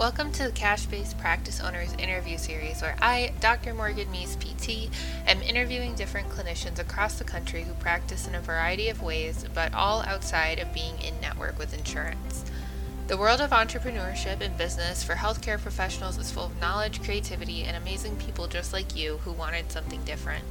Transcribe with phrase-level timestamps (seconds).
[0.00, 3.74] Welcome to the Cash Based Practice Owners interview series, where I, Dr.
[3.74, 4.90] Morgan Meese, PT,
[5.28, 9.74] am interviewing different clinicians across the country who practice in a variety of ways, but
[9.74, 12.46] all outside of being in network with insurance.
[13.08, 17.76] The world of entrepreneurship and business for healthcare professionals is full of knowledge, creativity, and
[17.76, 20.46] amazing people just like you who wanted something different.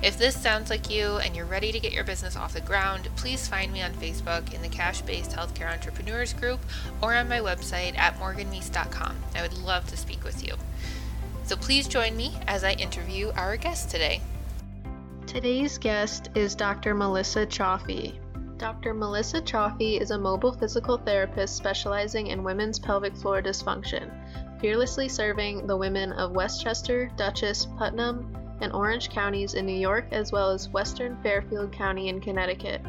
[0.00, 3.08] If this sounds like you and you're ready to get your business off the ground,
[3.16, 6.60] please find me on Facebook in the Cash Based Healthcare Entrepreneurs group
[7.02, 9.16] or on my website at morganmeese.com.
[9.34, 10.54] I would love to speak with you.
[11.42, 14.20] So please join me as I interview our guest today.
[15.26, 16.94] Today's guest is Dr.
[16.94, 18.20] Melissa Chaffee.
[18.56, 18.94] Dr.
[18.94, 24.10] Melissa Chaffee is a mobile physical therapist specializing in women's pelvic floor dysfunction,
[24.60, 30.32] fearlessly serving the women of Westchester, Dutchess, Putnam, and Orange counties in New York, as
[30.32, 32.80] well as western Fairfield County in Connecticut.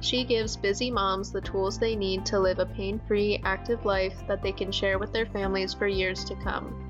[0.00, 4.22] She gives busy moms the tools they need to live a pain free, active life
[4.28, 6.85] that they can share with their families for years to come.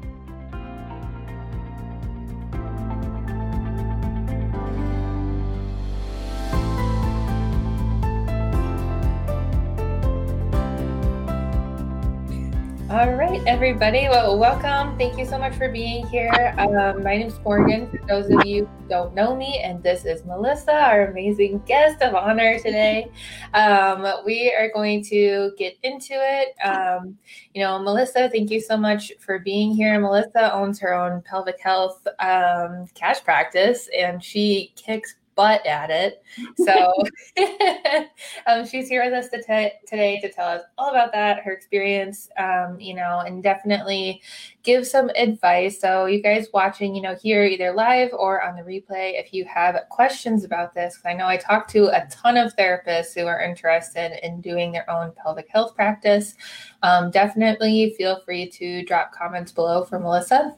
[12.97, 14.09] All right, everybody.
[14.09, 14.97] Well, welcome.
[14.97, 16.33] Thank you so much for being here.
[16.57, 17.91] Um, my name is Morgan.
[17.91, 22.01] For those of you who don't know me, and this is Melissa, our amazing guest
[22.01, 23.11] of honor today.
[23.53, 26.55] Um, we are going to get into it.
[26.67, 27.19] Um,
[27.53, 30.01] you know, Melissa, thank you so much for being here.
[30.01, 36.23] Melissa owns her own pelvic health um, cash practice, and she kicks butt at it.
[36.57, 36.93] So
[38.47, 41.53] um, she's here with us to t- today to tell us all about that, her
[41.53, 44.23] experience, um, you know, and definitely
[44.63, 45.81] give some advice.
[45.81, 49.45] So you guys watching, you know, here either live or on the replay, if you
[49.45, 53.27] have questions about this, because I know I talked to a ton of therapists who
[53.27, 56.35] are interested in doing their own pelvic health practice.
[56.83, 60.57] Um, definitely feel free to drop comments below for Melissa.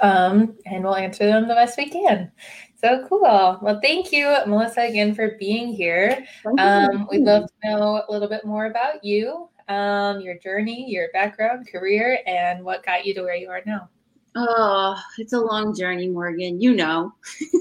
[0.00, 2.30] Um, and we'll answer them the best we can.
[2.82, 3.58] So cool.
[3.62, 6.26] Well, thank you, Melissa, again for being here.
[6.58, 11.06] Um, we'd love to know a little bit more about you, um, your journey, your
[11.12, 13.88] background, career, and what got you to where you are now.
[14.34, 16.60] Oh, it's a long journey, Morgan.
[16.60, 17.12] You know.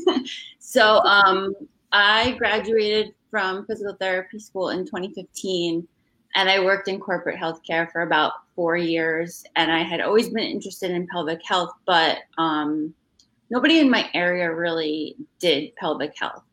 [0.59, 1.53] so, um,
[1.91, 5.87] I graduated from physical therapy school in 2015,
[6.33, 9.43] and I worked in corporate healthcare for about four years.
[9.55, 12.95] And I had always been interested in pelvic health, but um,
[13.51, 16.43] nobody in my area really did pelvic health.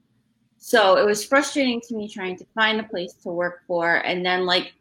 [0.58, 4.04] So it was frustrating to me trying to find a place to work for.
[4.04, 4.72] And then, like,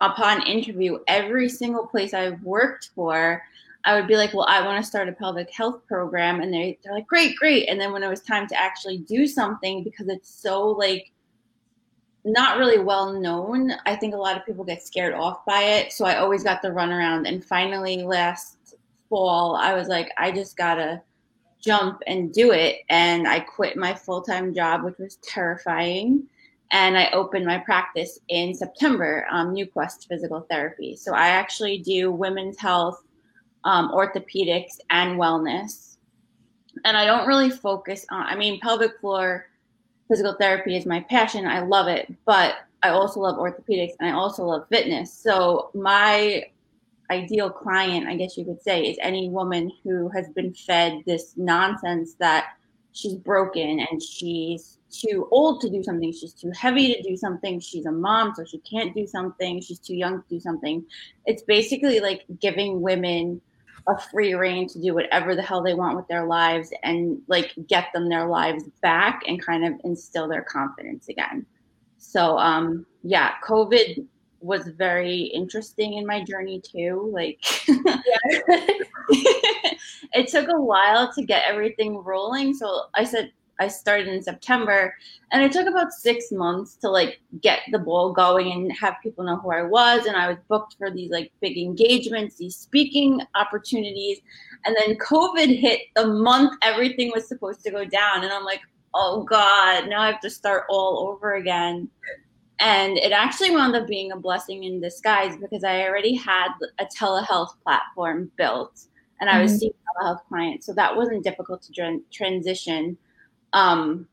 [0.00, 3.42] upon interview, every single place I've worked for,
[3.84, 6.40] I would be like, well, I want to start a pelvic health program.
[6.40, 7.68] And they, they're like, great, great.
[7.68, 11.12] And then when it was time to actually do something, because it's so like
[12.24, 15.92] not really well known, I think a lot of people get scared off by it.
[15.92, 17.28] So I always got the runaround.
[17.28, 18.76] And finally, last
[19.10, 21.02] fall, I was like, I just got to
[21.60, 22.78] jump and do it.
[22.88, 26.26] And I quit my full time job, which was terrifying.
[26.72, 30.96] And I opened my practice in September, um, New Quest Physical Therapy.
[30.96, 33.02] So I actually do women's health,
[33.64, 35.96] um, orthopedics, and wellness.
[36.84, 39.46] And I don't really focus on, I mean, pelvic floor
[40.10, 41.46] physical therapy is my passion.
[41.46, 42.12] I love it.
[42.26, 45.12] But I also love orthopedics and I also love fitness.
[45.12, 46.44] So my
[47.10, 51.34] ideal client, I guess you could say, is any woman who has been fed this
[51.36, 52.54] nonsense that
[52.92, 57.60] she's broken and she's too old to do something, she's too heavy to do something,
[57.60, 60.84] she's a mom, so she can't do something, she's too young to do something.
[61.26, 63.40] It's basically like giving women
[63.88, 67.52] a free reign to do whatever the hell they want with their lives and like
[67.66, 71.46] get them their lives back and kind of instill their confidence again.
[71.98, 74.06] So um yeah, COVID
[74.40, 77.10] was very interesting in my journey too.
[77.12, 77.38] Like,
[80.12, 82.54] it took a while to get everything rolling.
[82.54, 84.94] So I said I started in September,
[85.32, 89.22] and it took about six months to like get the ball going and have people
[89.22, 90.06] know who I was.
[90.06, 94.20] And I was booked for these like big engagements, these speaking opportunities,
[94.64, 98.62] and then COVID hit the month everything was supposed to go down, and I'm like,
[98.94, 101.88] oh god, now I have to start all over again.
[102.60, 106.48] And it actually wound up being a blessing in disguise because I already had
[106.78, 108.82] a telehealth platform built
[109.20, 109.58] and I was mm-hmm.
[109.58, 110.66] seeing telehealth clients.
[110.66, 112.98] So that wasn't difficult to transition.
[113.54, 114.06] Um,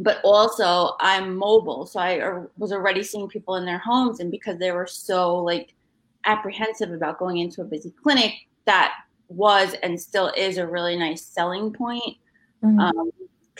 [0.00, 1.86] but also, I'm mobile.
[1.86, 4.18] So I was already seeing people in their homes.
[4.18, 5.74] And because they were so like
[6.24, 8.32] apprehensive about going into a busy clinic,
[8.64, 8.92] that
[9.28, 12.16] was and still is a really nice selling point.
[12.60, 12.98] Because mm-hmm.
[12.98, 13.10] um,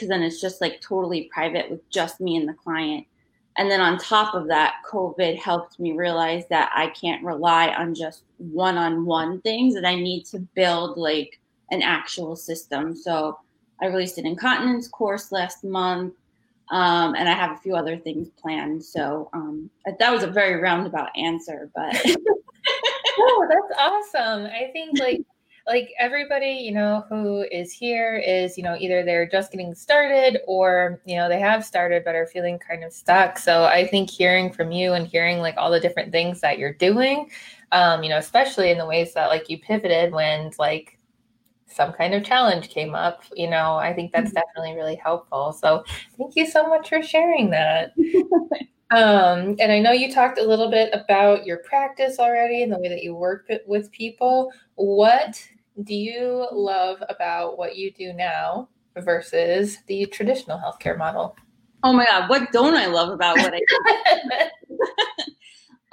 [0.09, 3.07] then it's just like totally private with just me and the client.
[3.57, 7.95] And then on top of that, COVID helped me realize that I can't rely on
[7.95, 11.41] just one on one things, that I need to build like
[11.71, 12.97] an actual system.
[12.97, 13.39] So
[13.81, 16.15] I released an incontinence course last month.
[16.71, 18.83] Um, and I have a few other things planned.
[18.83, 21.95] So um, that was a very roundabout answer, but.
[23.19, 24.47] oh, that's awesome.
[24.47, 25.21] I think like
[25.67, 30.41] like everybody you know who is here is you know either they're just getting started
[30.47, 33.39] or you know they have started but are feeling kind of stuck.
[33.39, 36.75] So i think hearing from you and hearing like all the different things that you're
[36.75, 37.31] doing
[37.73, 40.99] um you know especially in the ways that like you pivoted when like
[41.67, 44.41] some kind of challenge came up you know i think that's mm-hmm.
[44.41, 45.53] definitely really helpful.
[45.53, 45.83] So
[46.19, 47.93] thank you so much for sharing that.
[48.91, 52.79] Um, and i know you talked a little bit about your practice already and the
[52.79, 54.53] way that you work with people.
[54.77, 55.43] What
[55.83, 61.37] do you love about what you do now versus the traditional healthcare model?
[61.83, 64.79] Oh my God, what don't I love about what I do?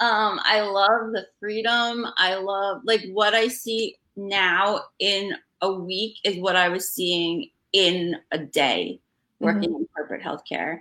[0.00, 2.06] um, I love the freedom.
[2.16, 7.50] I love like what I see now in a week is what I was seeing
[7.72, 9.00] in a day
[9.42, 9.82] working mm-hmm.
[9.82, 10.78] in corporate healthcare.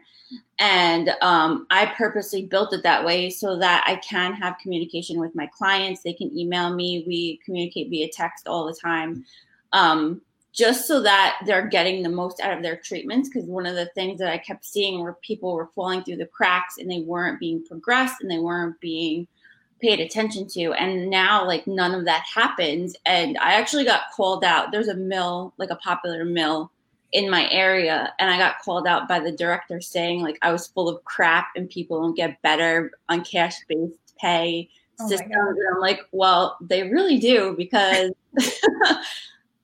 [0.60, 5.36] And um, I purposely built it that way so that I can have communication with
[5.36, 6.02] my clients.
[6.02, 7.04] They can email me.
[7.06, 9.26] We communicate via text all the time.
[9.74, 10.22] Um,
[10.54, 13.30] just so that they're getting the most out of their treatments.
[13.30, 16.26] Because one of the things that I kept seeing were people were falling through the
[16.26, 19.28] cracks and they weren't being progressed and they weren't being
[19.82, 20.74] paid attention to.
[20.74, 22.96] And now, like, none of that happens.
[23.06, 24.72] And I actually got called out.
[24.72, 26.72] There's a mill, like a popular mill
[27.12, 30.68] in my area and I got called out by the director saying like I was
[30.68, 34.70] full of crap and people don't get better on cash based pay
[35.00, 35.32] oh systems.
[35.32, 38.12] And I'm like, well, they really do because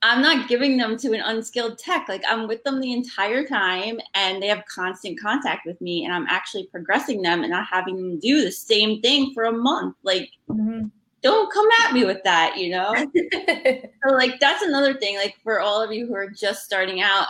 [0.01, 2.07] I'm not giving them to an unskilled tech.
[2.09, 6.13] Like I'm with them the entire time and they have constant contact with me and
[6.13, 9.95] I'm actually progressing them and not having them do the same thing for a month.
[10.03, 10.87] Like mm-hmm
[11.21, 12.93] don't come at me with that, you know?
[14.07, 15.17] so, like, that's another thing.
[15.17, 17.27] Like, for all of you who are just starting out,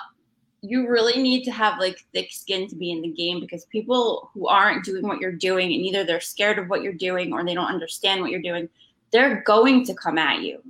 [0.62, 4.32] you really need to have like thick skin to be in the game because people
[4.34, 7.46] who aren't doing what you're doing and either they're scared of what you're doing or
[7.46, 8.68] they don't understand what you're doing,
[9.12, 10.62] they're going to come at you.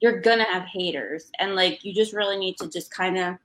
[0.00, 1.30] You're gonna have haters.
[1.40, 3.36] And like, you just really need to just kind of,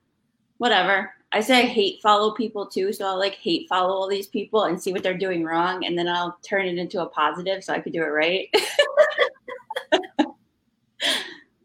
[0.57, 1.12] whatever.
[1.31, 2.94] I say I hate follow people too.
[2.94, 5.85] So I'll like hate follow all these people and see what they're doing wrong.
[5.85, 8.50] And then I'll turn it into a positive so I could do it right.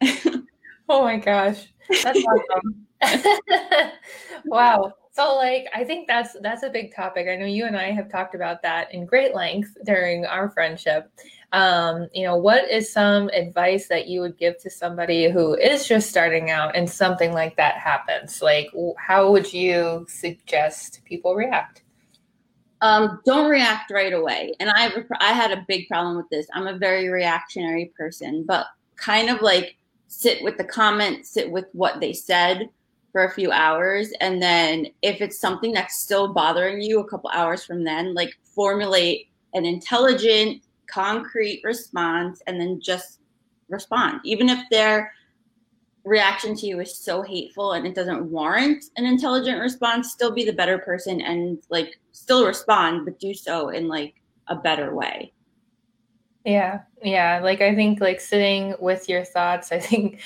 [0.88, 1.66] oh my gosh.
[2.02, 2.86] That's awesome.
[4.46, 4.92] wow.
[5.12, 7.28] So like I think that's that's a big topic.
[7.28, 11.10] I know you and I have talked about that in great length during our friendship.
[11.52, 15.86] Um, you know, what is some advice that you would give to somebody who is
[15.86, 18.40] just starting out and something like that happens?
[18.40, 21.82] Like how would you suggest people react?
[22.80, 24.54] Um, don't react right away.
[24.58, 26.46] And I I had a big problem with this.
[26.52, 28.66] I'm a very reactionary person, but
[28.96, 29.76] kind of like
[30.08, 32.68] sit with the comment, sit with what they said
[33.12, 34.12] for a few hours.
[34.20, 38.32] And then if it's something that's still bothering you a couple hours from then, like
[38.42, 40.62] formulate an intelligent,
[40.92, 43.20] concrete response and then just
[43.68, 44.20] respond.
[44.24, 45.12] Even if their
[46.04, 50.44] reaction to you is so hateful and it doesn't warrant an intelligent response, still be
[50.44, 54.14] the better person and like still respond, but do so in like
[54.48, 55.32] a better way.
[56.44, 56.80] Yeah.
[57.02, 57.40] Yeah.
[57.42, 60.20] Like I think like sitting with your thoughts, I think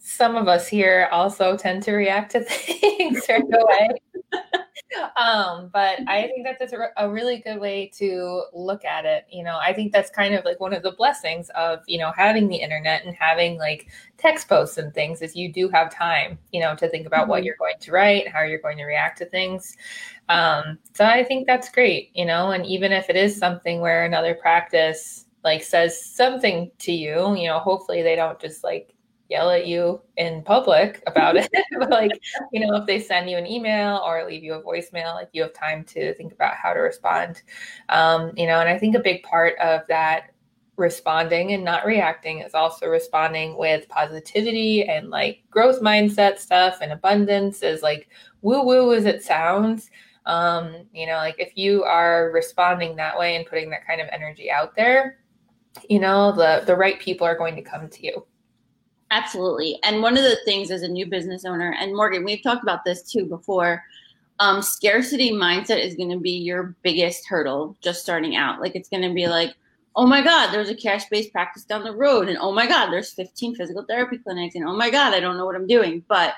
[0.00, 3.88] some of us here also tend to react to things right away.
[5.16, 9.26] um, but I think that that's a, a really good way to look at it.
[9.30, 12.12] You know, I think that's kind of like one of the blessings of, you know,
[12.16, 16.38] having the internet and having like text posts and things is you do have time,
[16.52, 17.30] you know, to think about mm-hmm.
[17.30, 19.76] what you're going to write, how you're going to react to things.
[20.28, 24.04] Um, so I think that's great, you know, and even if it is something where
[24.04, 28.94] another practice like says something to you, you know, hopefully they don't just like
[29.30, 31.48] yell at you in public about it.
[31.78, 32.10] but like,
[32.52, 35.42] you know, if they send you an email or leave you a voicemail, like you
[35.42, 37.42] have time to think about how to respond.
[37.88, 40.32] Um, you know, and I think a big part of that
[40.76, 46.90] responding and not reacting is also responding with positivity and like growth mindset stuff and
[46.90, 48.08] abundance is like
[48.42, 49.90] woo woo as it sounds.
[50.26, 54.08] Um, you know, like if you are responding that way and putting that kind of
[54.10, 55.18] energy out there,
[55.88, 58.26] you know the the right people are going to come to you
[59.10, 62.62] absolutely and one of the things as a new business owner and morgan we've talked
[62.62, 63.82] about this too before
[64.38, 68.88] um, scarcity mindset is going to be your biggest hurdle just starting out like it's
[68.88, 69.54] going to be like
[69.96, 72.90] oh my god there's a cash based practice down the road and oh my god
[72.90, 76.02] there's 15 physical therapy clinics and oh my god i don't know what i'm doing
[76.08, 76.34] but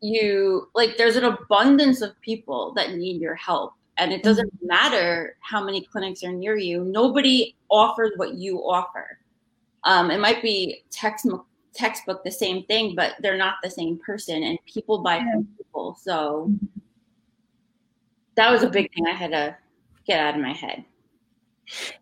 [0.00, 4.66] you like there's an abundance of people that need your help And it doesn't mm-hmm.
[4.68, 6.84] matter how many clinics are near you.
[6.84, 9.18] Nobody offers what you offer.
[9.84, 11.46] Um, it might be textbook
[11.78, 15.96] textbook the same thing, but they're not the same person, and people buy from people.
[16.00, 16.52] So
[18.34, 19.56] that was a big thing I had to
[20.06, 20.84] get out of my head.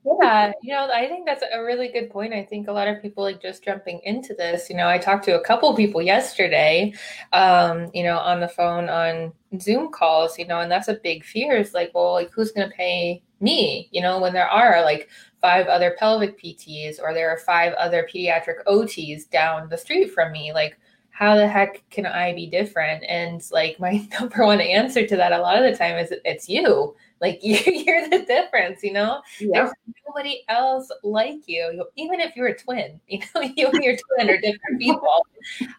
[0.04, 2.32] Yeah, you know, I think that's a really good point.
[2.32, 4.70] I think a lot of people like just jumping into this.
[4.70, 6.94] You know, I talked to a couple people yesterday,
[7.32, 11.24] um, you know, on the phone on Zoom calls, you know, and that's a big
[11.24, 11.56] fear.
[11.56, 13.88] Is like, well, like who's going to pay me?
[13.90, 15.08] You know, when there are like
[15.46, 20.32] five other pelvic PTs or there are five other pediatric OTs down the street from
[20.32, 20.76] me, like
[21.10, 23.04] how the heck can I be different?
[23.08, 26.48] And like my number one answer to that a lot of the time is it's
[26.48, 29.22] you like you, you're the difference, you know.
[29.38, 29.70] There's
[30.08, 33.00] nobody else like you, even if you're a twin.
[33.08, 35.24] You know, you and your twin are different people.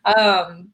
[0.05, 0.69] Um,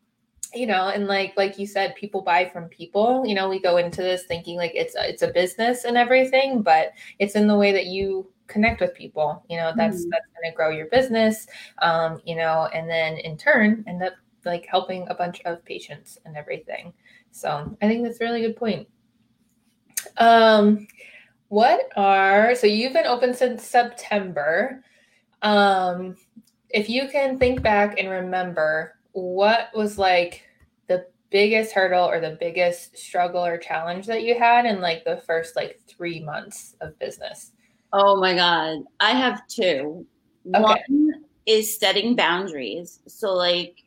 [0.53, 3.25] you know, and like like you said, people buy from people.
[3.25, 6.62] You know, we go into this thinking like it's a, it's a business and everything,
[6.62, 9.43] but it's in the way that you connect with people.
[9.50, 10.10] You know, that's mm.
[10.12, 11.48] that's going to grow your business.
[11.81, 14.13] Um, you know, and then in turn end up
[14.45, 16.93] like helping a bunch of patients and everything.
[17.31, 18.88] So I think that's a really good point.
[20.17, 20.88] Um,
[21.48, 24.83] what are so you've been open since September.
[25.41, 26.15] Um,
[26.69, 30.43] if you can think back and remember what was like
[30.88, 35.17] the biggest hurdle or the biggest struggle or challenge that you had in like the
[35.25, 37.52] first like three months of business?
[37.93, 38.79] Oh my God.
[39.00, 40.05] I have two.
[40.47, 40.59] Okay.
[40.59, 43.00] One is setting boundaries.
[43.07, 43.83] So, like,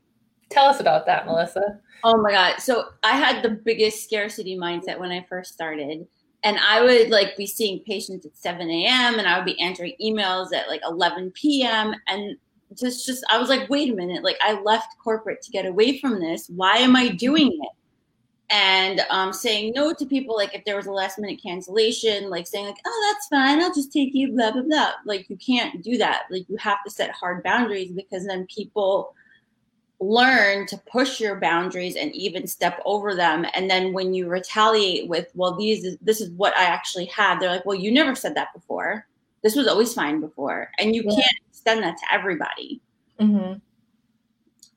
[0.48, 1.80] tell us about that, Melissa.
[2.04, 2.60] Oh my God.
[2.60, 6.06] So I had the biggest scarcity mindset when I first started.
[6.44, 9.18] And I would like be seeing patients at 7 a.m.
[9.18, 11.92] and I would be answering emails at like 11 p.m.
[12.06, 12.36] And
[12.78, 14.22] just, just, I was like, wait a minute.
[14.22, 16.48] Like I left corporate to get away from this.
[16.54, 17.68] Why am I doing it?
[18.50, 22.47] And um, saying no to people, like if there was a last minute cancellation, like
[22.47, 23.61] saying like, oh, that's fine.
[23.61, 24.93] I'll just take you, blah, blah, blah.
[25.05, 26.23] Like you can't do that.
[26.31, 29.15] Like you have to set hard boundaries because then people–
[30.00, 35.09] learn to push your boundaries and even step over them and then when you retaliate
[35.09, 38.35] with well these this is what i actually had they're like well you never said
[38.35, 39.07] that before
[39.43, 41.15] this was always fine before and you yeah.
[41.15, 42.81] can't extend that to everybody
[43.19, 43.55] mm-hmm.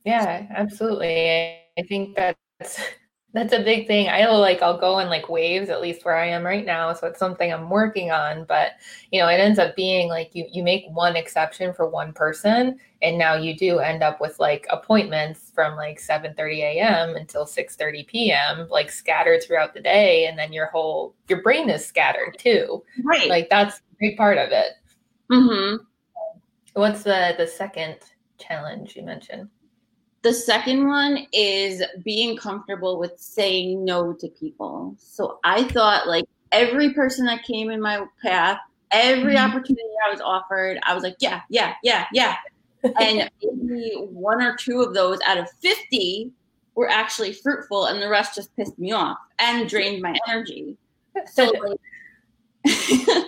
[0.05, 2.81] yeah absolutely i think that's
[3.31, 4.09] that's a big thing.
[4.09, 6.93] I like I'll go in like waves, at least where I am right now.
[6.93, 8.45] So it's something I'm working on.
[8.45, 8.71] But
[9.11, 12.79] you know, it ends up being like you you make one exception for one person,
[13.03, 17.15] and now you do end up with like appointments from like 7 30 a.m.
[17.15, 18.67] until 6 30 p.m.
[18.69, 22.83] like scattered throughout the day, and then your whole your brain is scattered too.
[23.03, 23.29] Right.
[23.29, 24.71] Like that's a big part of it.
[25.31, 25.83] Mm-hmm.
[26.73, 27.97] What's the the second
[28.39, 29.49] challenge you mentioned?
[30.21, 34.95] The second one is being comfortable with saying no to people.
[34.97, 38.57] So I thought like every person that came in my path,
[38.91, 39.51] every mm-hmm.
[39.51, 42.35] opportunity I was offered, I was like, yeah, yeah, yeah, yeah.
[42.99, 46.31] and maybe one or two of those out of 50
[46.75, 50.77] were actually fruitful and the rest just pissed me off and drained my energy.
[51.31, 51.79] So like,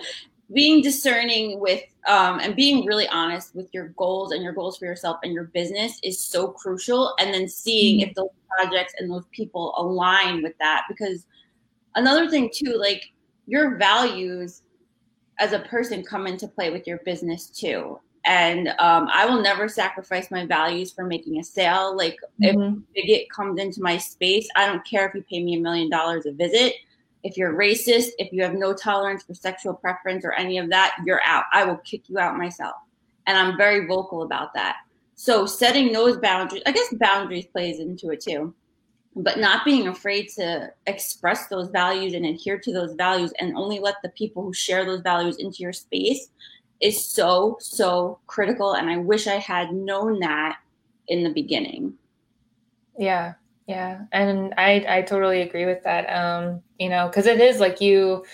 [0.52, 4.86] being discerning with um, and being really honest with your goals and your goals for
[4.86, 7.14] yourself and your business is so crucial.
[7.18, 8.10] And then seeing mm-hmm.
[8.10, 10.84] if those projects and those people align with that.
[10.88, 11.26] Because
[11.94, 13.12] another thing too like
[13.46, 14.62] your values
[15.38, 17.98] as a person come into play with your business too.
[18.24, 21.96] And um, i will never sacrifice my values for making a sale.
[21.96, 22.80] Like mm-hmm.
[22.94, 25.90] if bigot comes into my space i don't care if you pay me a million
[25.90, 26.74] dollars a visit
[27.24, 30.96] if you're racist, if you have no tolerance for sexual preference or any of that,
[31.06, 31.44] you're out.
[31.52, 32.74] I will kick you out myself.
[33.26, 34.76] And I'm very vocal about that.
[35.14, 38.54] So setting those boundaries, I guess boundaries plays into it too.
[39.14, 43.78] But not being afraid to express those values and adhere to those values and only
[43.78, 46.30] let the people who share those values into your space
[46.80, 48.72] is so, so critical.
[48.72, 50.58] And I wish I had known that
[51.08, 51.94] in the beginning.
[52.98, 53.34] Yeah,
[53.66, 56.06] yeah, and I I totally agree with that.
[56.06, 58.24] Um, you know, because it is like you.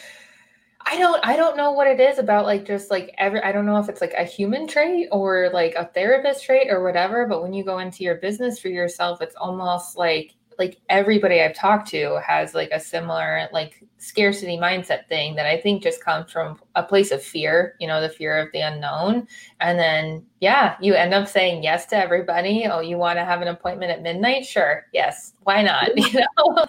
[0.90, 3.66] I don't I don't know what it is about like just like every I don't
[3.66, 7.42] know if it's like a human trait or like a therapist trait or whatever, but
[7.42, 11.88] when you go into your business for yourself, it's almost like like everybody I've talked
[11.90, 16.58] to has like a similar like scarcity mindset thing that I think just comes from
[16.74, 19.28] a place of fear, you know, the fear of the unknown.
[19.60, 22.66] And then, yeah, you end up saying yes to everybody.
[22.66, 24.44] Oh, you want to have an appointment at midnight?
[24.44, 24.86] Sure.
[24.92, 25.34] Yes.
[25.44, 25.90] Why not?
[25.96, 26.66] You know?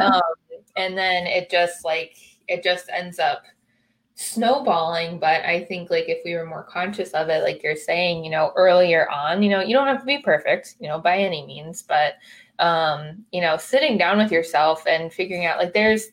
[0.00, 0.22] um,
[0.76, 3.42] and then it just like, it just ends up
[4.14, 8.22] snowballing but i think like if we were more conscious of it like you're saying
[8.22, 11.16] you know earlier on you know you don't have to be perfect you know by
[11.16, 12.14] any means but
[12.58, 16.08] um, you know, sitting down with yourself and figuring out like there's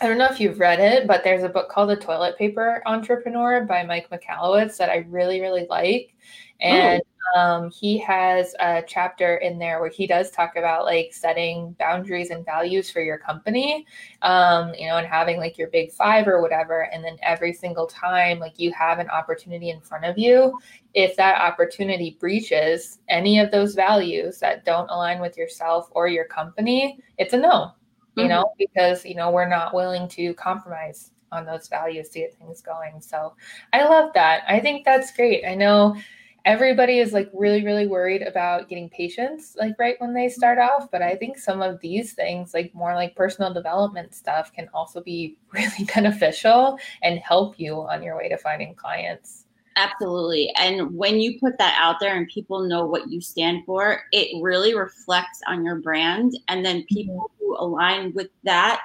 [0.00, 2.82] I don't know if you've read it, but there's a book called The Toilet Paper
[2.84, 6.14] Entrepreneur by Mike Michalowicz that I really, really like.
[6.60, 7.00] And
[7.36, 12.30] um, he has a chapter in there where he does talk about like setting boundaries
[12.30, 13.86] and values for your company,
[14.22, 16.88] um, you know, and having like your big five or whatever.
[16.92, 20.58] And then every single time, like you have an opportunity in front of you,
[20.94, 26.24] if that opportunity breaches any of those values that don't align with yourself or your
[26.24, 27.72] company, it's a no
[28.16, 28.30] you mm-hmm.
[28.30, 32.60] know, because, you know, we're not willing to compromise on those values to get things
[32.60, 33.00] going.
[33.00, 33.34] So
[33.72, 34.44] I love that.
[34.46, 35.44] I think that's great.
[35.44, 35.96] I know
[36.44, 40.90] everybody is like really, really worried about getting patients like right when they start off.
[40.90, 45.00] But I think some of these things, like more like personal development stuff, can also
[45.00, 49.46] be really beneficial and help you on your way to finding clients.
[49.76, 50.52] Absolutely.
[50.56, 54.40] And when you put that out there and people know what you stand for, it
[54.40, 56.38] really reflects on your brand.
[56.46, 57.44] And then people mm-hmm.
[57.44, 58.82] who align with that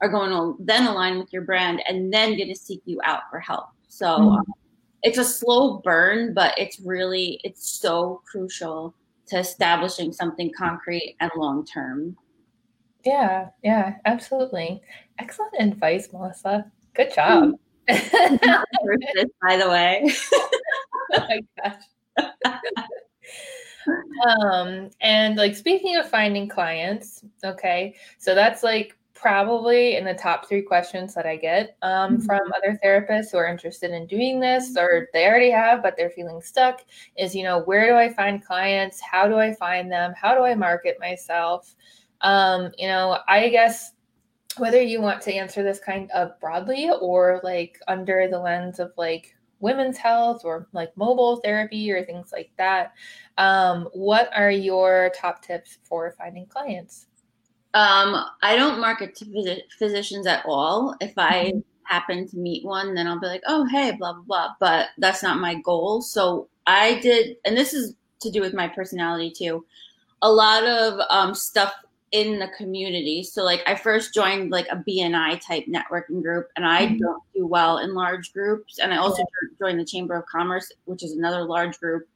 [0.00, 3.24] are going to then align with your brand and then going to seek you out
[3.30, 3.66] for help.
[3.88, 4.28] So mm-hmm.
[4.28, 4.44] um,
[5.02, 8.94] it's a slow burn, but it's really, it's so crucial
[9.26, 12.16] to establishing something concrete and long term.
[13.04, 14.82] Yeah, yeah, absolutely.
[15.18, 16.70] Excellent advice, Melissa.
[16.94, 17.52] Good job.
[17.88, 17.96] By
[19.56, 20.12] the way.
[21.12, 21.82] oh my gosh.
[24.28, 30.48] um, and like speaking of finding clients, okay, so that's like probably in the top
[30.48, 32.24] three questions that I get um, mm-hmm.
[32.24, 36.10] from other therapists who are interested in doing this or they already have, but they're
[36.10, 36.80] feeling stuck
[37.16, 39.00] is, you know, where do I find clients?
[39.00, 40.14] How do I find them?
[40.16, 41.74] How do I market myself?
[42.22, 43.92] Um, you know, I guess
[44.56, 48.92] whether you want to answer this kind of broadly or like under the lens of
[48.96, 52.94] like women's health or like mobile therapy or things like that
[53.36, 57.06] um, what are your top tips for finding clients
[57.74, 61.58] um, i don't market to phys- physicians at all if i mm-hmm.
[61.84, 65.22] happen to meet one then i'll be like oh hey blah blah blah but that's
[65.22, 69.64] not my goal so i did and this is to do with my personality too
[70.22, 71.72] a lot of um, stuff
[72.12, 73.22] in the community.
[73.22, 76.98] So like I first joined like a BNI type networking group and I mm-hmm.
[76.98, 78.78] don't do well in large groups.
[78.78, 79.58] And I also yeah.
[79.58, 82.08] joined the Chamber of Commerce, which is another large group.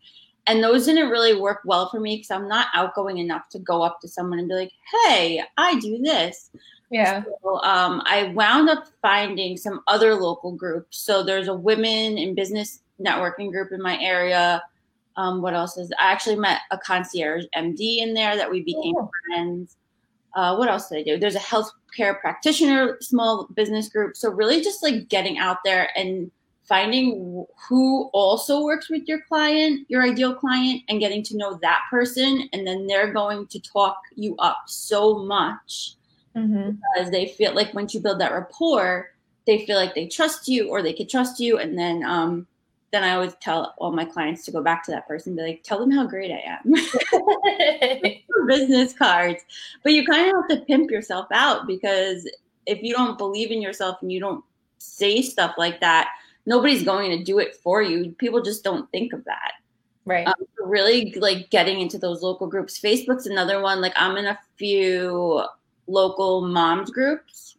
[0.46, 3.83] And those didn't really work well for me because I'm not outgoing enough to go
[3.83, 6.50] up to someone and be like, hey, I do this.
[6.90, 7.24] Yeah.
[7.42, 10.98] So, um, I wound up finding some other local groups.
[10.98, 14.62] So there's a women in business networking group in my area.
[15.16, 18.96] Um, what else is I actually met a concierge MD in there that we became
[18.96, 19.11] oh.
[19.26, 19.76] friends.
[20.35, 21.18] Uh, what else did I do?
[21.18, 24.16] There's a healthcare practitioner small business group.
[24.16, 26.30] So really just like getting out there and
[26.64, 31.83] finding who also works with your client, your ideal client, and getting to know that
[31.90, 32.48] person.
[32.53, 35.92] And then they're going to talk you up so much
[36.35, 36.70] mm-hmm.
[36.70, 39.11] because they feel like once you build that rapport,
[39.46, 41.59] they feel like they trust you or they could trust you.
[41.59, 42.46] And then um,
[42.94, 45.62] then I always tell all my clients to go back to that person, be like,
[45.64, 46.74] tell them how great I am.
[48.46, 49.42] Business cards.
[49.83, 52.31] But you kind of have to pimp yourself out because
[52.66, 54.44] if you don't believe in yourself and you don't
[54.79, 56.09] say stuff like that,
[56.46, 58.12] nobody's going to do it for you.
[58.18, 59.52] People just don't think of that.
[60.07, 60.26] Right.
[60.26, 62.78] Um, really like getting into those local groups.
[62.78, 63.80] Facebook's another one.
[63.80, 65.44] Like I'm in a few
[65.87, 67.57] local moms groups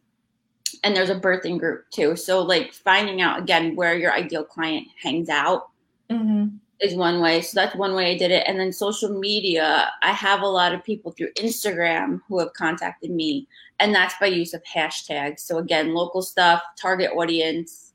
[0.84, 2.16] and there's a birthing group too.
[2.16, 5.70] So like finding out again where your ideal client hangs out
[6.10, 6.56] mm-hmm.
[6.80, 7.40] is one way.
[7.40, 8.44] So that's one way I did it.
[8.46, 13.10] And then social media, I have a lot of people through Instagram who have contacted
[13.10, 13.48] me,
[13.80, 15.40] and that's by use of hashtags.
[15.40, 17.85] So again, local stuff, target audience,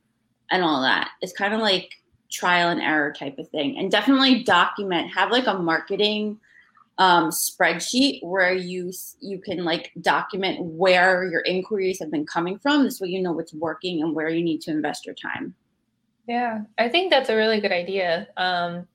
[0.51, 1.09] and all that.
[1.21, 1.89] It's kind of like
[2.29, 3.77] trial and error type of thing.
[3.77, 6.39] And definitely document, have like a marketing
[6.97, 12.83] um, spreadsheet where you you can like document where your inquiries have been coming from.
[12.83, 15.55] This way, you know what's working and where you need to invest your time.
[16.27, 18.27] Yeah, I think that's a really good idea.
[18.37, 18.87] Um,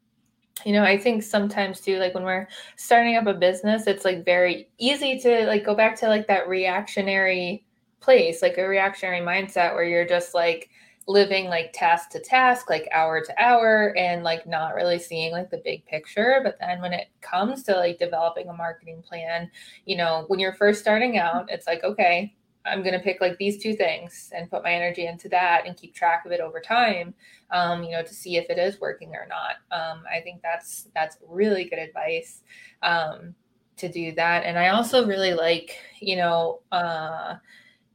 [0.65, 4.25] you know, I think sometimes too, like when we're starting up a business, it's like
[4.25, 7.65] very easy to like go back to like that reactionary
[8.01, 10.71] place, like a reactionary mindset where you're just like
[11.09, 15.51] living like task to task, like hour to hour, and like not really seeing like
[15.51, 16.41] the big picture.
[16.43, 19.51] But then when it comes to like developing a marketing plan,
[19.85, 22.35] you know, when you're first starting out, it's like, okay,
[22.67, 25.77] I'm going to pick like these two things and put my energy into that and
[25.77, 27.15] keep track of it over time,
[27.53, 29.57] um, you know, to see if it is working or not.
[29.71, 32.43] Um, I think that's that's really good advice
[32.83, 33.35] um,
[33.77, 34.45] to do that.
[34.45, 37.37] And I also really like, you know, uh,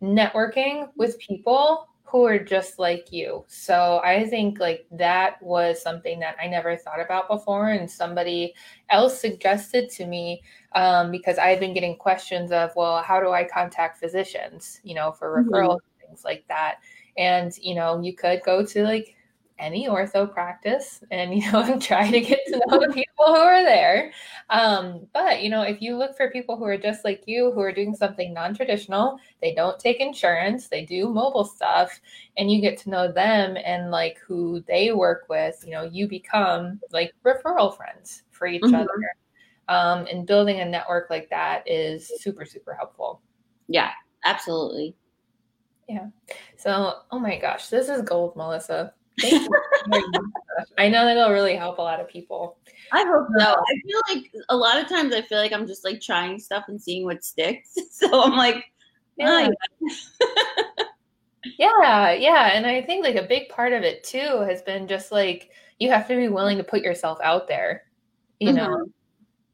[0.02, 3.46] networking with people who are just like you.
[3.48, 7.70] So I think like that was something that I never thought about before.
[7.70, 8.54] And somebody
[8.90, 10.42] else suggested to me
[10.74, 14.94] um, because I had been getting questions of, well, how do I contact physicians, you
[14.94, 16.06] know, for mm-hmm.
[16.06, 16.80] things like that.
[17.18, 19.16] And, you know, you could go to like
[19.62, 23.64] any ortho practice and you know try to get to know the people who are
[23.64, 24.12] there.
[24.50, 27.62] Um, but you know if you look for people who are just like you who
[27.62, 32.02] are doing something non-traditional they don't take insurance they do mobile stuff
[32.38, 36.08] and you get to know them and like who they work with you know you
[36.08, 38.76] become like referral friends for each mm-hmm.
[38.76, 38.90] other.
[39.70, 43.22] Um, and building a network like that is super super helpful.
[43.68, 43.92] Yeah
[44.26, 44.96] absolutely.
[45.88, 46.08] Yeah.
[46.58, 48.94] So oh my gosh this is gold melissa
[50.78, 52.58] I know that'll really help a lot of people.
[52.92, 53.46] I hope so.
[53.46, 56.66] I feel like a lot of times I feel like I'm just like trying stuff
[56.68, 57.78] and seeing what sticks.
[57.92, 58.66] So I'm like,
[59.18, 59.50] yeah.
[59.84, 60.84] Oh,
[61.60, 62.52] yeah, yeah.
[62.54, 65.92] And I think like a big part of it too has been just like you
[65.92, 67.84] have to be willing to put yourself out there.
[68.40, 68.58] You mm-hmm.
[68.58, 68.86] know.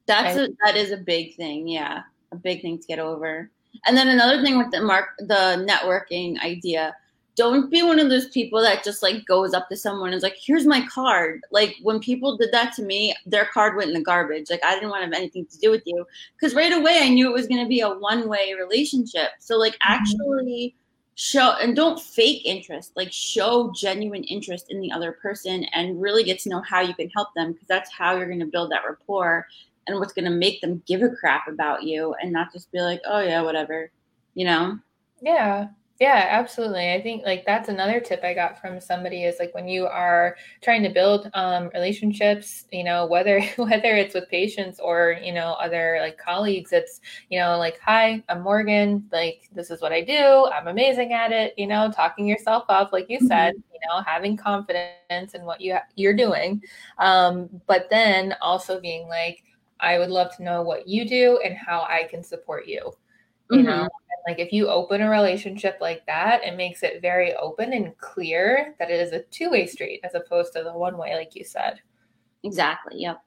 [0.06, 2.04] That's a, that is a big thing, yeah.
[2.32, 3.52] A big thing to get over.
[3.86, 6.96] And then another thing with the mark the networking idea
[7.38, 10.24] don't be one of those people that just like goes up to someone and is
[10.24, 11.42] like, here's my card.
[11.52, 14.50] Like when people did that to me, their card went in the garbage.
[14.50, 16.04] Like I didn't want to have anything to do with you.
[16.42, 19.30] Cause right away I knew it was going to be a one way relationship.
[19.40, 19.94] So like mm-hmm.
[19.94, 20.76] actually
[21.14, 26.24] show and don't fake interest, like show genuine interest in the other person and really
[26.24, 27.54] get to know how you can help them.
[27.54, 29.46] Cause that's how you're going to build that rapport
[29.86, 32.82] and what's going to make them give a crap about you and not just be
[32.82, 33.92] like, oh yeah, whatever,
[34.34, 34.80] you know?
[35.22, 35.68] Yeah.
[36.00, 36.94] Yeah, absolutely.
[36.94, 40.36] I think like that's another tip I got from somebody is like when you are
[40.62, 45.54] trying to build um, relationships, you know, whether whether it's with patients or you know
[45.54, 49.08] other like colleagues, it's you know like, hi, I'm Morgan.
[49.12, 50.46] Like this is what I do.
[50.54, 51.56] I'm amazing at it.
[51.58, 53.56] You know, talking yourself up, like you said.
[53.56, 53.62] Mm-hmm.
[53.74, 56.64] You know, having confidence in what you ha- you're doing,
[56.98, 59.44] um, but then also being like,
[59.80, 62.92] I would love to know what you do and how I can support you.
[63.52, 63.68] You mm-hmm.
[63.68, 63.88] know
[64.28, 68.76] like if you open a relationship like that, it makes it very open and clear
[68.80, 71.80] that it is a two-way street as opposed to the one way, like you said.
[72.44, 73.02] Exactly.
[73.02, 73.22] Yep.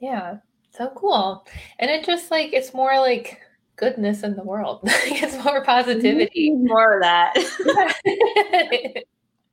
[0.00, 0.36] Yeah.
[0.70, 1.46] So cool.
[1.78, 3.40] And it just like it's more like
[3.76, 4.80] goodness in the world.
[4.84, 6.50] it's more positivity.
[6.52, 7.34] More of that.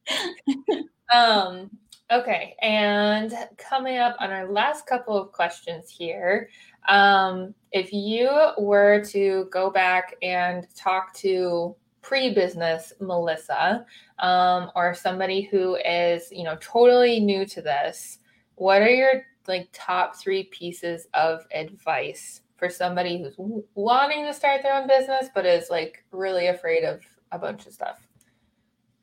[1.14, 1.70] um
[2.12, 2.56] okay.
[2.62, 6.50] And coming up on our last couple of questions here.
[6.88, 13.86] Um, if you were to go back and talk to pre-business Melissa,
[14.20, 18.20] um, or somebody who is, you know, totally new to this,
[18.56, 23.36] what are your like top three pieces of advice for somebody who's
[23.74, 27.74] wanting to start their own business but is like really afraid of a bunch of
[27.74, 28.08] stuff?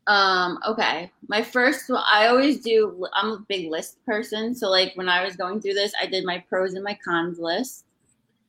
[0.08, 1.12] Um, okay.
[1.28, 4.54] My first I always do I'm a big list person.
[4.54, 7.38] So like when I was going through this, I did my pros and my cons
[7.38, 7.84] list.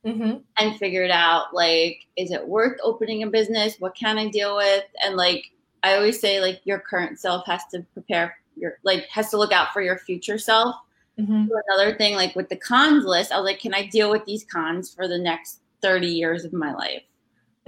[0.02, 0.38] Mm-hmm.
[0.56, 4.84] and figured out like is it worth opening a business what can i deal with
[5.04, 5.50] and like
[5.82, 9.52] i always say like your current self has to prepare your like has to look
[9.52, 10.74] out for your future self
[11.18, 11.46] mm-hmm.
[11.46, 14.24] so another thing like with the cons list i was like can i deal with
[14.24, 17.02] these cons for the next 30 years of my life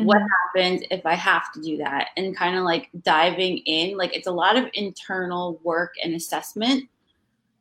[0.02, 0.08] mm-hmm.
[0.08, 0.22] what
[0.54, 2.08] happens if I have to do that?
[2.16, 6.88] And kind of like diving in, like it's a lot of internal work and assessment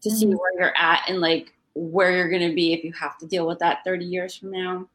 [0.02, 0.18] to mm-hmm.
[0.18, 3.28] see where you're at and like where you're going to be if you have to
[3.28, 4.88] deal with that 30 years from now.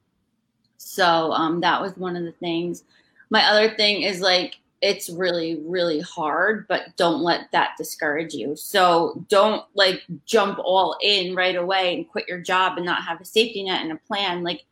[0.76, 2.84] So um, that was one of the things.
[3.30, 8.54] My other thing is like, it's really, really hard, but don't let that discourage you.
[8.56, 13.20] So don't like jump all in right away and quit your job and not have
[13.20, 14.42] a safety net and a plan.
[14.42, 14.64] Like,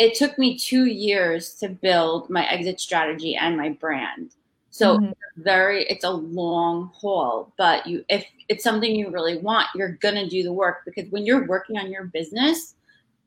[0.00, 4.30] it took me two years to build my exit strategy and my brand.
[4.70, 5.12] So mm-hmm.
[5.36, 10.14] very it's a long haul, but you if it's something you really want, you're going
[10.14, 12.76] to do the work because when you're working on your business,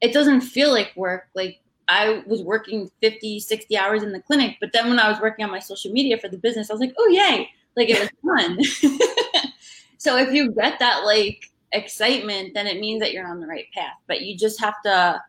[0.02, 1.28] it doesn't feel like work.
[1.36, 1.60] Like
[1.90, 5.46] I was working 50, 60 hours in the clinic, but then when I was working
[5.46, 8.10] on my social media for the business, I was like, "Oh, yay." Like it was
[8.26, 8.64] fun.
[10.00, 13.68] so if you get that like excitement, then it means that you're on the right
[13.76, 13.98] path.
[14.08, 15.22] But you just have to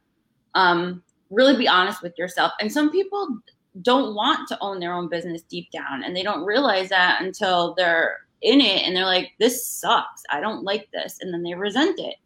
[0.55, 1.03] um,
[1.35, 2.53] really be honest with yourself.
[2.61, 3.39] And some people
[3.83, 7.75] don't want to own their own business deep down and they don't realize that until
[7.75, 10.23] they're in it and they're like this sucks.
[10.31, 12.17] I don't like this and then they resent it.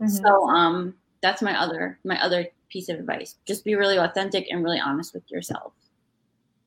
[0.00, 0.08] Mm-hmm.
[0.08, 3.36] so um that's my other my other piece of advice.
[3.46, 5.72] Just be really authentic and really honest with yourself.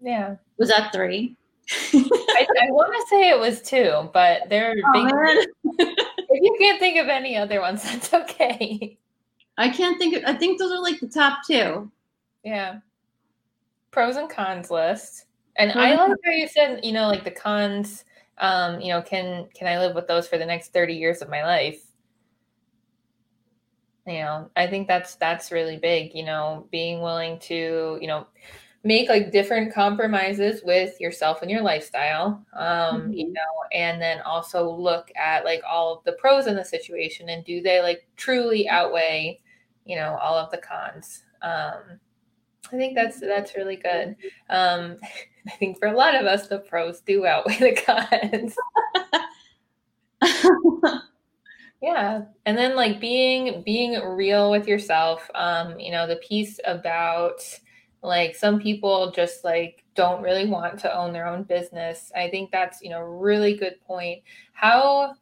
[0.02, 0.36] Yeah.
[0.58, 1.36] Was that three?
[1.94, 6.98] I, I want to say it was two but they're oh, if you can't think
[6.98, 8.98] of any other ones that's okay
[9.58, 11.90] i can't think of i think those are like the top two
[12.44, 12.80] yeah
[13.92, 15.26] pros and cons list.
[15.58, 18.06] And I like how you said, you know, like the cons,
[18.38, 21.30] um, you know, can can I live with those for the next 30 years of
[21.30, 21.84] my life?
[24.08, 28.26] You know, I think that's that's really big, you know, being willing to, you know,
[28.84, 33.14] make like different compromises with yourself and your lifestyle um mm-hmm.
[33.14, 33.42] you know
[33.74, 37.62] and then also look at like all of the pros in the situation and do
[37.62, 39.40] they like truly outweigh
[39.86, 41.24] you know all of the cons.
[41.42, 42.00] Um
[42.72, 44.16] i think that's that's really good.
[44.50, 44.98] Um
[45.48, 48.56] i think for a lot of us the pros do outweigh the cons.
[51.82, 57.42] Yeah and then like being being real with yourself um you know the piece about
[58.04, 62.12] like some people just like don't really want to own their own business.
[62.16, 64.24] I think that's you know really good point.
[64.54, 65.14] How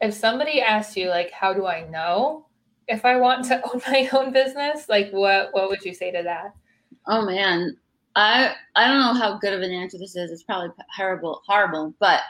[0.00, 2.46] if somebody asks you like how do i know
[2.86, 4.88] if i want to own my own business?
[4.88, 6.54] Like what what would you say to that?
[7.06, 7.76] Oh man.
[8.14, 10.30] I i don't know how good of an answer this is.
[10.30, 11.94] It's probably horrible horrible.
[11.98, 12.20] But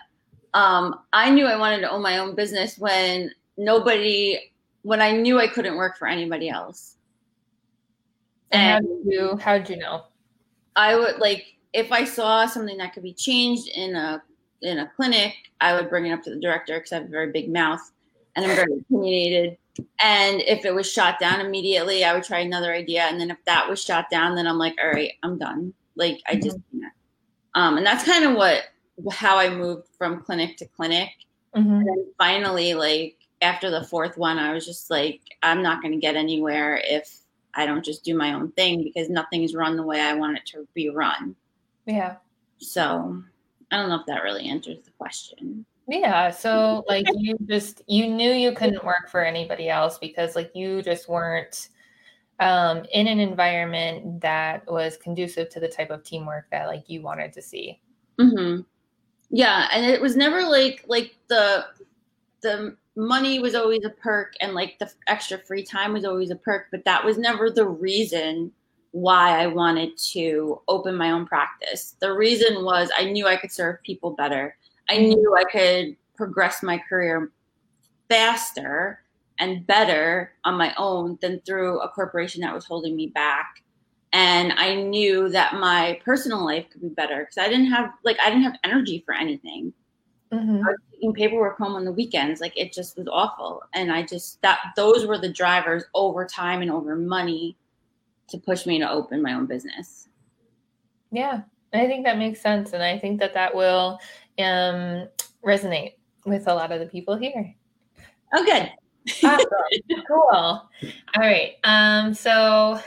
[0.54, 4.38] um i knew i wanted to own my own business when nobody
[4.86, 6.95] when I knew I couldn't work for anybody else.
[8.50, 10.04] And, and how did you how did you know?
[10.74, 14.22] I would like if I saw something that could be changed in a
[14.62, 17.08] in a clinic, I would bring it up to the director because I have a
[17.08, 17.80] very big mouth
[18.34, 19.58] and I'm very opinionated.
[20.00, 23.02] And if it was shot down immediately, I would try another idea.
[23.02, 25.74] And then if that was shot down, then I'm like, all right, I'm done.
[25.96, 26.84] Like I just, mm-hmm.
[27.54, 28.64] um, and that's kind of what
[29.10, 31.10] how I moved from clinic to clinic.
[31.54, 31.70] Mm-hmm.
[31.70, 35.92] And then finally, like after the fourth one, I was just like, I'm not going
[35.92, 37.18] to get anywhere if
[37.56, 40.36] I don't just do my own thing because nothing is run the way I want
[40.36, 41.34] it to be run.
[41.86, 42.16] Yeah.
[42.58, 43.22] So
[43.70, 45.64] I don't know if that really answers the question.
[45.88, 46.30] Yeah.
[46.30, 50.82] So like you just you knew you couldn't work for anybody else because like you
[50.82, 51.68] just weren't
[52.38, 57.02] um in an environment that was conducive to the type of teamwork that like you
[57.02, 57.80] wanted to see.
[58.20, 58.62] Mm-hmm.
[59.30, 61.66] Yeah, and it was never like like the
[62.46, 66.36] the money was always a perk and like the extra free time was always a
[66.36, 68.52] perk, but that was never the reason
[68.92, 71.96] why I wanted to open my own practice.
[72.00, 74.56] The reason was I knew I could serve people better.
[74.88, 75.08] I mm-hmm.
[75.08, 77.32] knew I could progress my career
[78.08, 79.02] faster
[79.38, 83.62] and better on my own than through a corporation that was holding me back.
[84.12, 88.16] And I knew that my personal life could be better because I didn't have like
[88.22, 89.74] I didn't have energy for anything.
[90.32, 90.56] Mm-hmm.
[90.56, 92.40] I was taking paperwork home on the weekends.
[92.40, 93.62] Like it just was awful.
[93.74, 97.56] And I just that those were the drivers over time and over money
[98.28, 100.08] to push me to open my own business.
[101.12, 103.98] Yeah, I think that makes sense, and I think that that will
[104.38, 105.08] um,
[105.44, 107.54] resonate with a lot of the people here.
[108.34, 108.70] Oh, good.
[109.22, 110.02] awesome.
[110.08, 110.18] cool.
[110.32, 110.68] All
[111.16, 111.54] right.
[111.62, 112.80] Um, so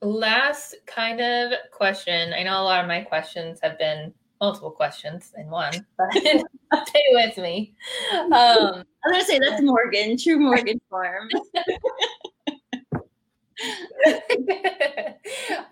[0.00, 2.32] last kind of question.
[2.32, 7.04] I know a lot of my questions have been multiple questions in one, but stay
[7.10, 7.74] with me.
[8.12, 11.28] Um, I'm gonna say that's Morgan, true Morgan form.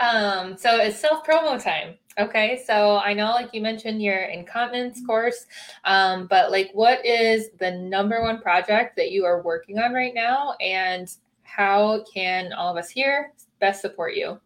[0.00, 1.94] um, so it's self promo time.
[2.16, 5.46] Okay, so I know, like you mentioned, your incontinence course,
[5.84, 10.14] um, but like, what is the number one project that you are working on right
[10.14, 14.40] now, and how can all of us here best support you?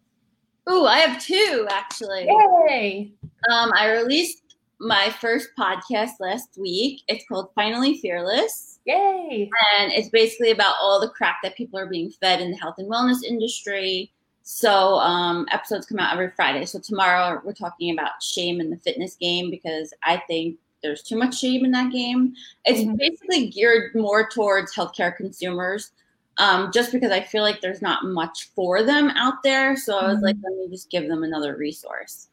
[0.66, 2.26] Oh, I have two actually.
[2.68, 3.12] Yay!
[3.50, 4.42] Um, I released
[4.80, 7.02] my first podcast last week.
[7.08, 8.80] It's called Finally Fearless.
[8.84, 9.50] Yay!
[9.78, 12.76] And it's basically about all the crap that people are being fed in the health
[12.78, 14.12] and wellness industry.
[14.42, 16.64] So um, episodes come out every Friday.
[16.64, 21.18] So tomorrow we're talking about shame in the fitness game because I think there's too
[21.18, 22.34] much shame in that game.
[22.64, 22.96] It's mm-hmm.
[22.96, 25.90] basically geared more towards healthcare consumers
[26.38, 29.76] um, just because I feel like there's not much for them out there.
[29.76, 30.24] So I was mm-hmm.
[30.24, 32.28] like, let me just give them another resource.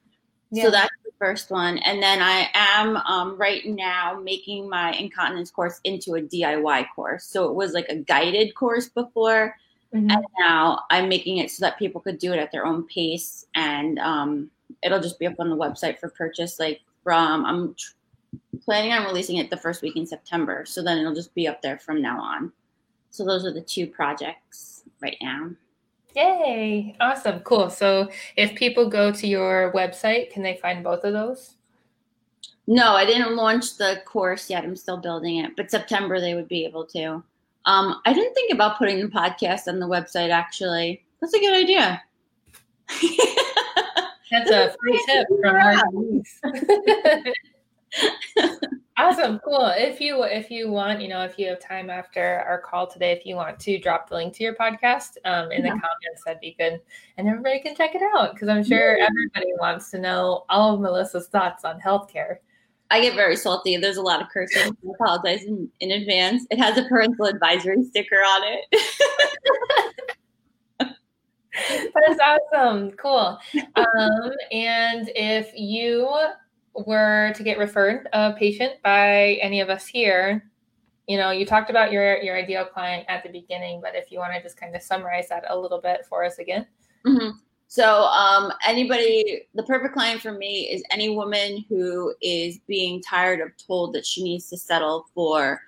[0.52, 0.64] Yeah.
[0.64, 1.78] So that's the first one.
[1.80, 7.26] And then I am um, right now making my incontinence course into a DIY course.
[7.26, 9.56] So it was like a guided course before.
[9.94, 10.12] Mm-hmm.
[10.12, 13.46] And now I'm making it so that people could do it at their own pace.
[13.56, 14.50] And um,
[14.84, 16.60] it'll just be up on the website for purchase.
[16.60, 17.94] Like from, I'm tr-
[18.64, 20.66] planning on releasing it the first week in September.
[20.66, 22.52] So then it'll just be up there from now on.
[23.10, 25.52] So those are the two projects right now.
[26.16, 26.96] Yay!
[27.02, 27.42] Awesome.
[27.42, 27.70] Cool.
[27.70, 31.56] So if people go to your website, can they find both of those?
[32.68, 34.64] No, I didn't launch the course yet.
[34.64, 37.24] I'm still building it, but September they would be able to.
[37.66, 41.04] Um, I didn't think about putting the podcast on the website actually.
[41.20, 42.02] That's a good idea.
[44.32, 45.76] That's a free tip from our
[48.98, 52.60] awesome cool if you if you want you know if you have time after our
[52.60, 55.74] call today if you want to drop the link to your podcast um, in yeah.
[55.74, 56.80] the comments that'd be good
[57.18, 59.06] and everybody can check it out because i'm sure yeah.
[59.06, 62.38] everybody wants to know all of melissa's thoughts on healthcare
[62.92, 63.78] I get very salty.
[63.78, 64.72] There's a lot of cursing.
[64.72, 66.46] I apologize in, in advance.
[66.52, 68.66] It has a parental advisory sticker on it.
[71.60, 72.20] That's
[72.54, 72.92] awesome.
[72.92, 73.40] Cool.
[73.76, 76.08] Um, and if you
[76.86, 80.50] were to get referred a patient by any of us here,
[81.08, 84.20] you know, you talked about your your ideal client at the beginning, but if you
[84.20, 86.66] want to just kind of summarize that a little bit for us again.
[87.06, 87.38] Mm-hmm.
[87.68, 93.42] So, um, anybody, the perfect client for me is any woman who is being tired
[93.42, 95.62] of told that she needs to settle for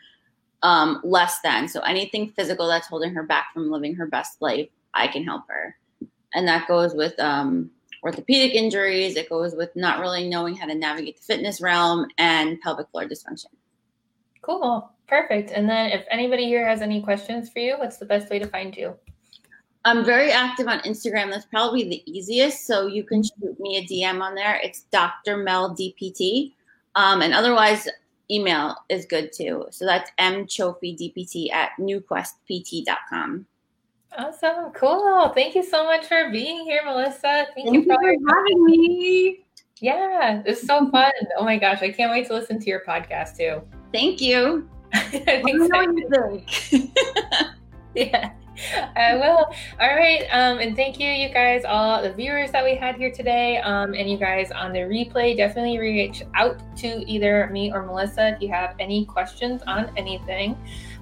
[0.63, 1.67] um, less than.
[1.67, 5.43] So, anything physical that's holding her back from living her best life, I can help
[5.49, 5.75] her.
[6.33, 7.71] And that goes with um,
[8.03, 12.59] orthopedic injuries, it goes with not really knowing how to navigate the fitness realm, and
[12.61, 13.47] pelvic floor dysfunction.
[14.41, 14.89] Cool.
[15.07, 15.51] Perfect.
[15.51, 18.47] And then if anybody here has any questions for you, what's the best way to
[18.47, 18.95] find you?
[19.85, 21.29] I'm very active on Instagram.
[21.29, 22.65] That's probably the easiest.
[22.65, 24.59] So you can shoot me a DM on there.
[24.61, 25.37] It's Dr.
[25.37, 26.53] Mel DPT.
[26.95, 27.87] Um, and otherwise,
[28.29, 29.65] email is good too.
[29.71, 33.45] So that's mchofidpt at newquestpt.com.
[34.17, 34.71] Awesome.
[34.71, 35.29] Cool.
[35.29, 37.45] Thank you so much for being here, Melissa.
[37.53, 39.45] Thank, Thank you, for, for having me.
[39.79, 41.11] Yeah, it's so fun.
[41.37, 43.61] Oh my gosh, I can't wait to listen to your podcast too.
[43.93, 44.67] Thank you.
[44.93, 45.43] I
[46.11, 46.41] so.
[47.95, 48.31] yeah.
[48.95, 49.45] I will.
[49.79, 50.23] All right.
[50.31, 53.57] Um, and thank you, you guys, all the viewers that we had here today.
[53.59, 58.29] Um, and you guys on the replay, definitely reach out to either me or Melissa
[58.29, 60.57] if you have any questions on anything.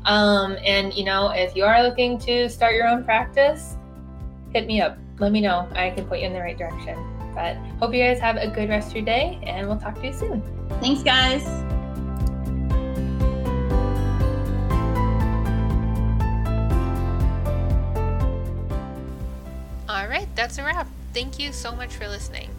[0.05, 3.75] Um, and, you know, if you are looking to start your own practice,
[4.53, 4.97] hit me up.
[5.19, 5.67] Let me know.
[5.73, 6.97] I can put you in the right direction.
[7.33, 10.07] But hope you guys have a good rest of your day, and we'll talk to
[10.07, 10.41] you soon.
[10.79, 11.45] Thanks, guys.
[19.89, 20.87] All right, that's a wrap.
[21.13, 22.54] Thank you so much for listening.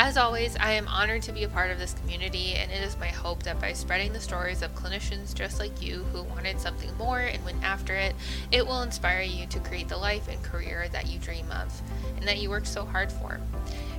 [0.00, 2.96] As always, I am honored to be a part of this community, and it is
[3.00, 6.96] my hope that by spreading the stories of clinicians just like you who wanted something
[6.96, 8.14] more and went after it,
[8.52, 11.82] it will inspire you to create the life and career that you dream of
[12.16, 13.40] and that you worked so hard for.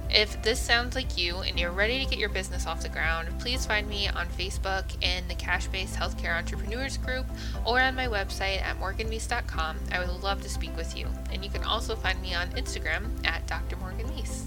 [0.09, 3.27] If this sounds like you and you're ready to get your business off the ground,
[3.37, 7.25] please find me on Facebook in the Cash Based Healthcare Entrepreneurs Group
[7.65, 9.77] or on my website at morganmeese.com.
[9.91, 11.07] I would love to speak with you.
[11.33, 13.75] And you can also find me on Instagram at Dr.
[13.75, 14.45] Morgan Meese.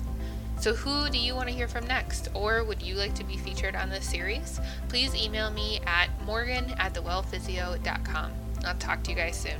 [0.62, 2.28] So, who do you want to hear from next?
[2.34, 4.60] Or would you like to be featured on this series?
[4.88, 8.30] Please email me at morgan at thewellphysio.com.
[8.64, 9.58] I'll talk to you guys soon.